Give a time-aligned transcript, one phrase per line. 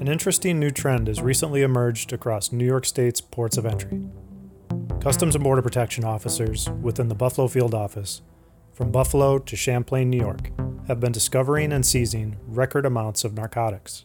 [0.00, 4.00] An interesting new trend has recently emerged across New York State's ports of entry.
[5.00, 8.22] Customs and Border Protection officers within the Buffalo Field Office,
[8.72, 10.52] from Buffalo to Champlain, New York,
[10.86, 14.04] have been discovering and seizing record amounts of narcotics.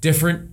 [0.00, 0.52] Different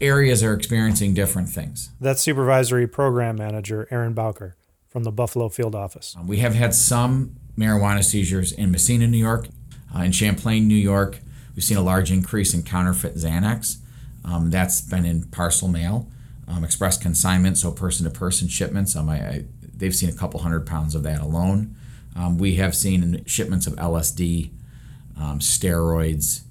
[0.00, 1.90] areas are experiencing different things.
[2.00, 4.56] That's Supervisory Program Manager Aaron Bowker
[4.88, 6.16] from the Buffalo Field Office.
[6.18, 9.48] Um, we have had some marijuana seizures in Massena, New York,
[9.94, 11.20] uh, in Champlain, New York.
[11.54, 13.78] We've seen a large increase in counterfeit Xanax.
[14.24, 16.08] Um, that's been in parcel mail,
[16.46, 18.94] um, express consignment, so person to person shipments.
[18.94, 19.44] Um, I, I,
[19.76, 21.74] they've seen a couple hundred pounds of that alone.
[22.14, 24.50] Um, we have seen shipments of LSD,
[25.18, 26.42] um, steroids,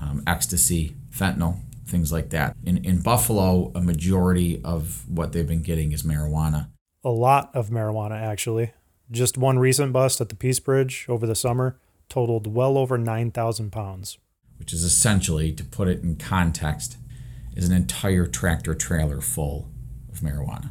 [0.00, 2.56] um, ecstasy, fentanyl, things like that.
[2.64, 6.68] In, in Buffalo, a majority of what they've been getting is marijuana.
[7.04, 8.72] A lot of marijuana, actually.
[9.10, 13.70] Just one recent bust at the Peace Bridge over the summer totaled well over 9,000
[13.70, 14.18] pounds.
[14.58, 16.96] Which is essentially, to put it in context,
[17.54, 19.68] is an entire tractor trailer full
[20.10, 20.70] of marijuana.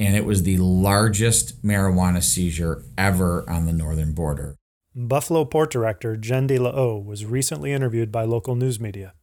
[0.00, 4.56] And it was the largest marijuana seizure ever on the northern border.
[4.94, 9.14] Buffalo Port Director Jen De La O was recently interviewed by local news media.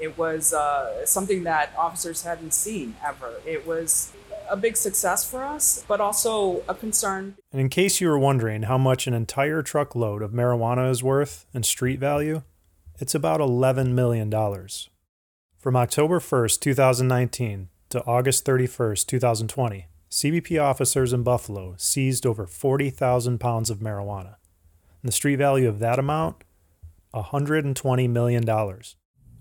[0.00, 3.34] It was uh, something that officers hadn't seen ever.
[3.46, 4.12] It was
[4.50, 7.36] a big success for us, but also a concern.
[7.52, 11.46] And in case you were wondering how much an entire truckload of marijuana is worth
[11.54, 12.42] in street value,
[12.98, 14.30] it's about $11 million.
[15.56, 23.38] From October 1st, 2019 to August 31st, 2020, CBP officers in Buffalo seized over 40,000
[23.38, 24.36] pounds of marijuana.
[25.02, 26.44] And the street value of that amount,
[27.14, 28.44] $120 million.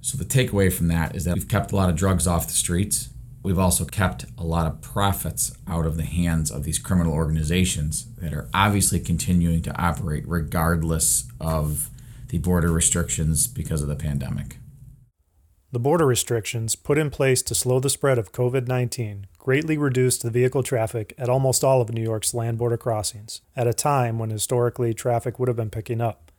[0.01, 2.53] So the takeaway from that is that we've kept a lot of drugs off the
[2.53, 3.09] streets.
[3.43, 8.05] We've also kept a lot of profits out of the hands of these criminal organizations
[8.15, 11.89] that are obviously continuing to operate regardless of
[12.29, 14.57] the border restrictions because of the pandemic.
[15.71, 20.23] The border restrictions put in place to slow the spread of COVID 19 greatly reduced
[20.23, 24.19] the vehicle traffic at almost all of New York's land border crossings, at a time
[24.19, 26.31] when historically traffic would have been picking up.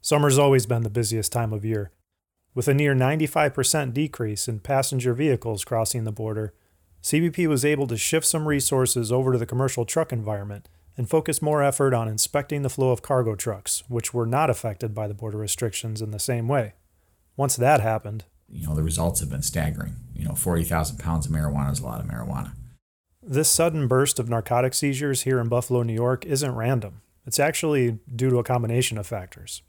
[0.00, 1.92] Summer's always been the busiest time of year,
[2.54, 6.52] with a near 95% decrease in passenger vehicles crossing the border,
[7.02, 11.40] CBP was able to shift some resources over to the commercial truck environment and focus
[11.40, 15.14] more effort on inspecting the flow of cargo trucks, which were not affected by the
[15.14, 16.74] border restrictions in the same way.
[17.36, 19.96] Once that happened, you know, the results have been staggering.
[20.14, 22.52] You know, 40,000 pounds of marijuana is a lot of marijuana.
[23.22, 27.00] This sudden burst of narcotic seizures here in Buffalo, New York isn't random.
[27.24, 29.62] It's actually due to a combination of factors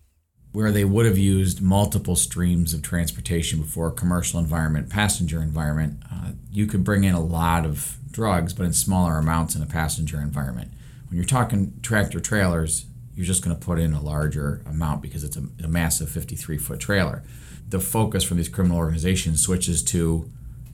[0.54, 6.02] where they would have used multiple streams of transportation before a commercial environment, passenger environment,
[6.12, 9.66] uh, you could bring in a lot of drugs, but in smaller amounts in a
[9.66, 10.72] passenger environment.
[11.10, 15.24] When you're talking tractor trailers, you're just going to put in a larger amount because
[15.24, 17.24] it's a, a massive 53 foot trailer.
[17.68, 20.32] The focus from these criminal organizations switches to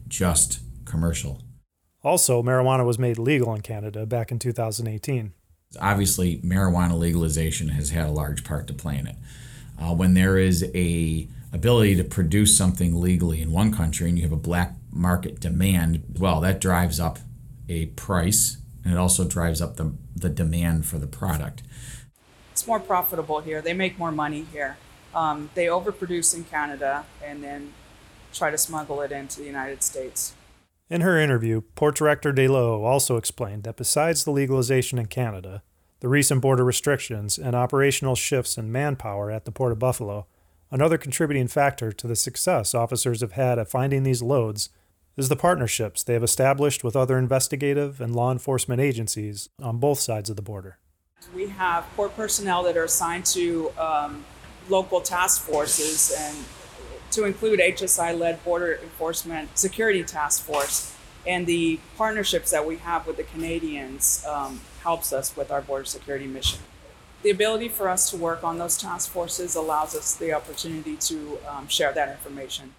[0.10, 1.42] just commercial.
[2.04, 5.32] Also, marijuana was made legal in Canada back in 2018.
[5.80, 9.16] Obviously, marijuana legalization has had a large part to play in it
[9.80, 14.24] uh, when there is a ability to produce something legally in one country and you
[14.24, 17.20] have a black market demand, well, that drives up
[17.68, 21.64] a price and it also drives up the, the demand for the product.
[22.52, 23.62] It's more profitable here.
[23.62, 24.78] They make more money here.
[25.16, 27.74] Um, they overproduce in Canada and then
[28.34, 30.34] try to smuggle it into the United States.
[30.90, 35.62] In her interview, Port Director De La also explained that besides the legalization in Canada,
[36.00, 40.28] the recent border restrictions, and operational shifts in manpower at the Port of Buffalo,
[40.72, 44.70] another contributing factor to the success officers have had at finding these loads
[45.18, 50.00] is the partnerships they have established with other investigative and law enforcement agencies on both
[50.00, 50.78] sides of the border.
[51.36, 54.24] We have port personnel that are assigned to um,
[54.70, 56.38] local task forces and
[57.12, 63.06] to include HSI led border enforcement security task force and the partnerships that we have
[63.06, 66.60] with the Canadians um, helps us with our border security mission.
[67.22, 71.38] The ability for us to work on those task forces allows us the opportunity to
[71.50, 72.74] um, share that information.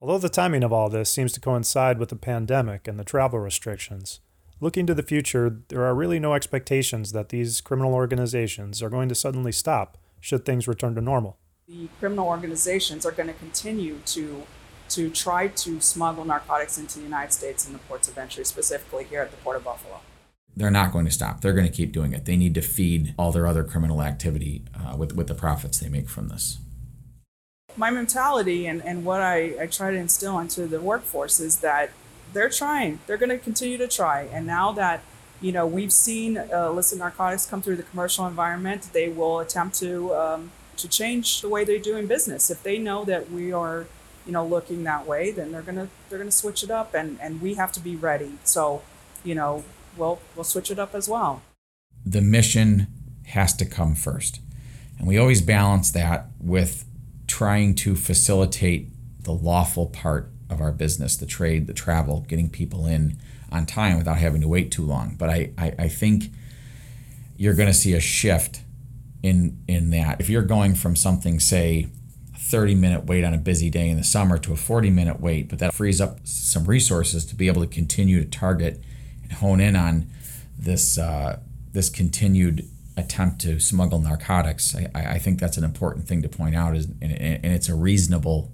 [0.00, 3.38] Although the timing of all this seems to coincide with the pandemic and the travel
[3.38, 4.20] restrictions,
[4.60, 9.08] looking to the future, there are really no expectations that these criminal organizations are going
[9.08, 11.38] to suddenly stop should things return to normal.
[11.68, 14.46] The criminal organizations are going to continue to
[14.90, 19.04] to try to smuggle narcotics into the United States in the ports of entry, specifically
[19.04, 20.00] here at the Port of Buffalo.
[20.56, 21.42] They're not going to stop.
[21.42, 22.24] They're going to keep doing it.
[22.24, 25.88] They need to feed all their other criminal activity uh, with, with the profits they
[25.88, 26.58] make from this.
[27.76, 31.90] My mentality and, and what I, I try to instill into the workforce is that
[32.32, 33.00] they're trying.
[33.06, 34.22] They're going to continue to try.
[34.22, 35.02] And now that
[35.40, 39.78] you know we've seen uh, illicit narcotics come through the commercial environment, they will attempt
[39.80, 42.50] to um, to change the way they're doing business.
[42.50, 43.86] If they know that we are,
[44.26, 47.40] you know, looking that way, then they're gonna they're gonna switch it up, and and
[47.40, 48.32] we have to be ready.
[48.44, 48.82] So,
[49.24, 49.64] you know,
[49.96, 51.42] we'll we'll switch it up as well.
[52.04, 52.88] The mission
[53.26, 54.40] has to come first,
[54.98, 56.84] and we always balance that with
[57.26, 58.88] trying to facilitate
[59.22, 63.18] the lawful part of our business, the trade, the travel, getting people in
[63.50, 65.16] on time without having to wait too long.
[65.18, 66.30] But I, I, I think
[67.36, 68.60] you're going to see a shift
[69.22, 70.20] in in that.
[70.20, 71.88] If you're going from something, say,
[72.46, 75.48] 30 minute wait on a busy day in the summer to a 40 minute wait,
[75.48, 78.80] but that frees up some resources to be able to continue to target
[79.24, 80.06] and hone in on
[80.56, 81.40] this uh,
[81.72, 82.64] this continued
[82.96, 84.76] attempt to smuggle narcotics.
[84.76, 87.74] I, I think that's an important thing to point out, is and, and it's a
[87.74, 88.52] reasonable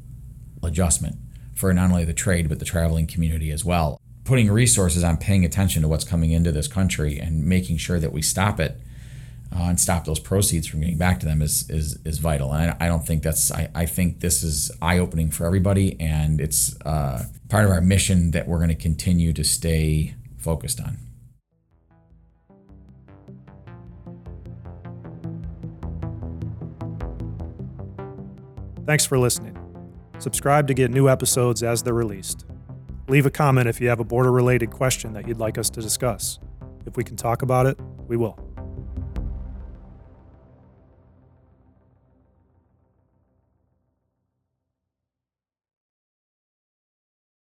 [0.62, 1.16] adjustment
[1.54, 4.00] for not only the trade but the traveling community as well.
[4.24, 8.12] Putting resources on paying attention to what's coming into this country and making sure that
[8.12, 8.80] we stop it
[9.54, 12.52] uh, and stop those proceeds from getting back to them is is, is vital.
[12.52, 16.00] And I, I don't think that's I, I think this is eye opening for everybody,
[16.00, 20.80] and it's uh, part of our mission that we're going to continue to stay focused
[20.80, 20.98] on.
[28.84, 29.56] Thanks for listening.
[30.18, 32.46] Subscribe to get new episodes as they're released.
[33.08, 35.80] Leave a comment if you have a border related question that you'd like us to
[35.80, 36.38] discuss.
[36.86, 37.78] If we can talk about it,
[38.08, 38.51] we will.